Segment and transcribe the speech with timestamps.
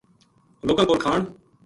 [0.67, 1.21] لوکاں کول کھان